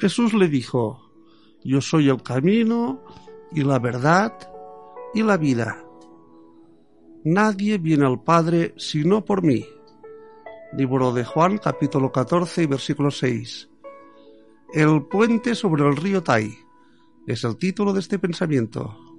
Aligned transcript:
Jesús 0.00 0.32
le 0.32 0.48
dijo, 0.48 1.12
Yo 1.62 1.82
soy 1.82 2.08
el 2.08 2.22
camino 2.22 3.04
y 3.52 3.62
la 3.62 3.78
verdad 3.78 4.32
y 5.12 5.22
la 5.22 5.36
vida. 5.36 5.84
Nadie 7.22 7.76
viene 7.76 8.06
al 8.06 8.22
Padre 8.22 8.72
sino 8.78 9.22
por 9.22 9.42
mí. 9.42 9.66
Libro 10.72 11.12
de 11.12 11.22
Juan 11.22 11.58
capítulo 11.58 12.10
14 12.10 12.62
y 12.62 12.66
versículo 12.66 13.10
6. 13.10 13.68
El 14.72 15.02
puente 15.02 15.54
sobre 15.54 15.86
el 15.86 15.94
río 15.96 16.22
Tai 16.22 16.50
es 17.26 17.44
el 17.44 17.58
título 17.58 17.92
de 17.92 18.00
este 18.00 18.18
pensamiento. 18.18 19.09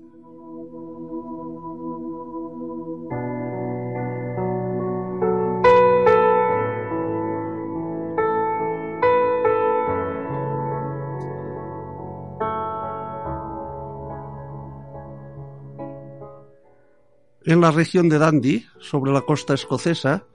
En 17.44 17.60
la 17.60 17.72
región 17.72 18.08
de 18.08 18.20
Dundee, 18.20 18.68
sobre 18.80 19.12
la 19.12 19.22
costa 19.22 19.56
escocesa, 19.56 20.26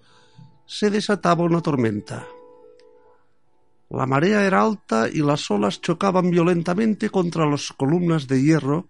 se 0.66 0.90
desataba 0.90 1.44
una 1.44 1.60
tormenta. 1.60 2.26
La 3.88 4.06
marea 4.06 4.44
era 4.44 4.62
alta 4.62 5.08
y 5.08 5.18
las 5.18 5.48
olas 5.50 5.80
chocaban 5.80 6.30
violentamente 6.30 7.08
contra 7.08 7.46
las 7.46 7.72
columnas 7.72 8.26
de 8.26 8.42
hierro 8.42 8.88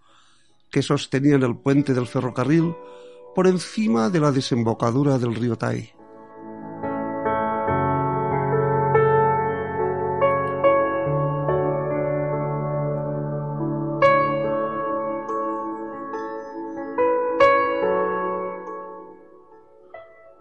que 0.71 0.81
sostenían 0.81 1.43
el 1.43 1.59
puente 1.59 1.93
del 1.93 2.07
ferrocarril 2.07 2.75
por 3.35 3.47
encima 3.47 4.09
de 4.09 4.21
la 4.21 4.33
desembocadura 4.33 5.19
del 5.19 5.35
río 5.35 5.57
Tai. 5.57 5.96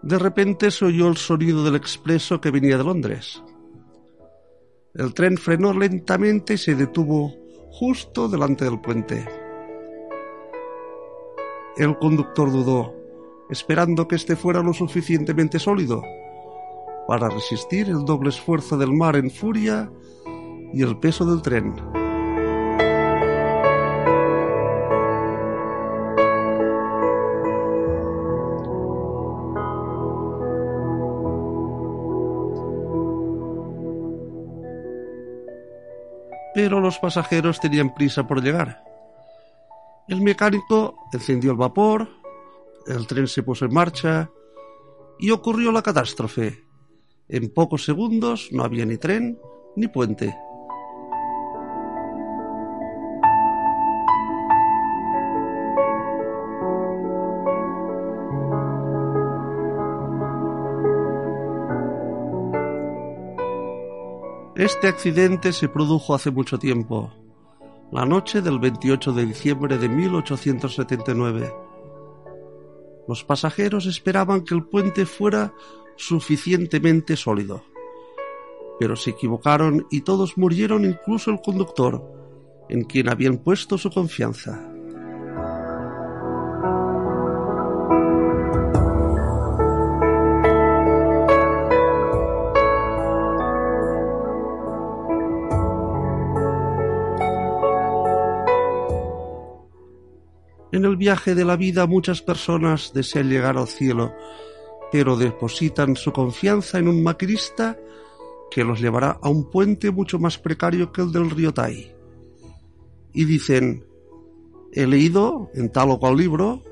De 0.06 0.20
repente 0.20 0.70
se 0.70 0.84
oyó 0.84 1.08
el 1.08 1.16
sonido 1.16 1.64
del 1.64 1.74
expreso 1.74 2.40
que 2.40 2.52
venía 2.52 2.78
de 2.78 2.84
Londres. 2.84 3.42
El 4.94 5.12
tren 5.14 5.36
frenó 5.36 5.72
lentamente 5.72 6.54
y 6.54 6.58
se 6.58 6.76
detuvo 6.76 7.34
justo 7.72 8.28
delante 8.28 8.64
del 8.64 8.80
puente. 8.80 9.26
El 11.76 11.98
conductor 11.98 12.52
dudó, 12.52 12.94
esperando 13.50 14.06
que 14.06 14.14
éste 14.14 14.36
fuera 14.36 14.62
lo 14.62 14.72
suficientemente 14.72 15.58
sólido 15.58 16.00
para 17.08 17.28
resistir 17.28 17.88
el 17.88 18.04
doble 18.04 18.28
esfuerzo 18.28 18.78
del 18.78 18.92
mar 18.92 19.16
en 19.16 19.28
furia 19.28 19.90
y 20.72 20.82
el 20.84 21.00
peso 21.00 21.24
del 21.24 21.42
tren. 21.42 21.74
Pero 36.66 36.80
los 36.80 36.98
pasajeros 36.98 37.60
tenían 37.60 37.94
prisa 37.94 38.26
por 38.26 38.42
llegar. 38.42 38.82
El 40.08 40.20
mecánico 40.20 40.96
encendió 41.12 41.52
el 41.52 41.56
vapor, 41.56 42.08
el 42.88 43.06
tren 43.06 43.28
se 43.28 43.44
puso 43.44 43.66
en 43.66 43.72
marcha 43.72 44.28
y 45.20 45.30
ocurrió 45.30 45.70
la 45.70 45.80
catástrofe. 45.80 46.64
En 47.28 47.54
pocos 47.54 47.84
segundos 47.84 48.48
no 48.50 48.64
había 48.64 48.84
ni 48.84 48.96
tren 48.96 49.38
ni 49.76 49.86
puente. 49.86 50.36
Este 64.56 64.88
accidente 64.88 65.52
se 65.52 65.68
produjo 65.68 66.14
hace 66.14 66.30
mucho 66.30 66.58
tiempo, 66.58 67.12
la 67.92 68.06
noche 68.06 68.40
del 68.40 68.58
28 68.58 69.12
de 69.12 69.26
diciembre 69.26 69.76
de 69.76 69.86
1879. 69.86 71.52
Los 73.06 73.22
pasajeros 73.22 73.84
esperaban 73.84 74.44
que 74.44 74.54
el 74.54 74.64
puente 74.64 75.04
fuera 75.04 75.52
suficientemente 75.96 77.16
sólido, 77.16 77.64
pero 78.80 78.96
se 78.96 79.10
equivocaron 79.10 79.86
y 79.90 80.00
todos 80.00 80.38
murieron, 80.38 80.86
incluso 80.86 81.30
el 81.30 81.42
conductor, 81.42 82.02
en 82.70 82.84
quien 82.84 83.10
habían 83.10 83.36
puesto 83.36 83.76
su 83.76 83.90
confianza. 83.90 84.72
El 100.86 100.96
viaje 100.96 101.34
de 101.34 101.44
la 101.44 101.56
vida 101.56 101.86
muchas 101.86 102.22
personas 102.22 102.92
desean 102.94 103.28
llegar 103.28 103.56
al 103.56 103.68
cielo, 103.68 104.14
pero 104.90 105.16
depositan 105.16 105.96
su 105.96 106.12
confianza 106.12 106.78
en 106.78 106.88
un 106.88 107.02
maquinista 107.02 107.78
que 108.50 108.64
los 108.64 108.80
llevará 108.80 109.18
a 109.22 109.28
un 109.28 109.50
puente 109.50 109.90
mucho 109.90 110.18
más 110.18 110.38
precario 110.38 110.92
que 110.92 111.02
el 111.02 111.12
del 111.12 111.30
río 111.30 111.52
Tai. 111.52 111.92
Y 113.12 113.24
dicen, 113.24 113.84
he 114.72 114.86
leído 114.86 115.50
en 115.54 115.70
tal 115.70 115.90
o 115.90 115.98
cual 115.98 116.16
libro, 116.16 116.62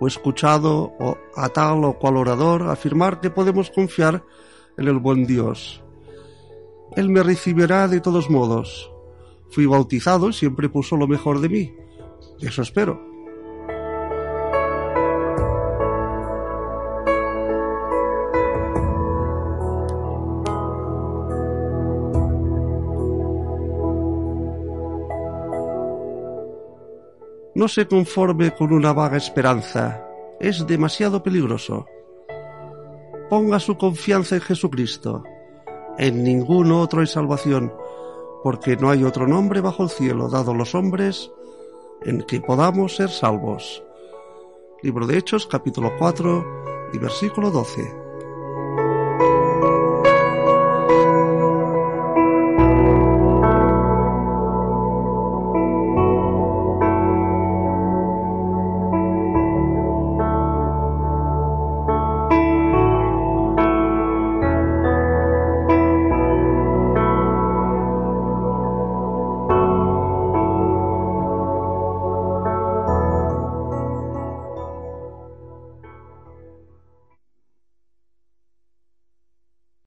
o 0.00 0.06
escuchado 0.06 0.94
a 1.36 1.48
tal 1.50 1.84
o 1.84 1.98
cual 1.98 2.16
orador 2.16 2.68
afirmar 2.68 3.20
que 3.20 3.30
podemos 3.30 3.70
confiar 3.70 4.24
en 4.76 4.88
el 4.88 4.98
buen 4.98 5.26
Dios. 5.26 5.82
Él 6.96 7.08
me 7.08 7.22
recibirá 7.22 7.86
de 7.88 8.00
todos 8.00 8.28
modos. 8.28 8.90
Fui 9.50 9.66
bautizado 9.66 10.30
y 10.30 10.32
siempre 10.32 10.68
puso 10.68 10.96
lo 10.96 11.06
mejor 11.06 11.40
de 11.40 11.48
mí. 11.48 11.74
Eso 12.40 12.62
espero. 12.62 13.11
No 27.54 27.68
se 27.68 27.86
conforme 27.86 28.54
con 28.54 28.72
una 28.72 28.94
vaga 28.94 29.18
esperanza. 29.18 30.06
Es 30.40 30.66
demasiado 30.66 31.22
peligroso. 31.22 31.86
Ponga 33.28 33.60
su 33.60 33.76
confianza 33.76 34.36
en 34.36 34.40
Jesucristo. 34.40 35.22
En 35.98 36.24
ningún 36.24 36.72
otro 36.72 37.00
hay 37.00 37.06
salvación, 37.06 37.72
porque 38.42 38.76
no 38.76 38.88
hay 38.88 39.04
otro 39.04 39.26
nombre 39.26 39.60
bajo 39.60 39.82
el 39.82 39.90
cielo 39.90 40.30
dado 40.30 40.52
a 40.52 40.54
los 40.54 40.74
hombres 40.74 41.30
en 42.02 42.22
que 42.22 42.40
podamos 42.40 42.96
ser 42.96 43.10
salvos. 43.10 43.84
Libro 44.80 45.06
de 45.06 45.18
Hechos, 45.18 45.46
capítulo 45.46 45.92
4 45.98 46.90
y 46.94 46.98
versículo 46.98 47.50
12. 47.50 48.01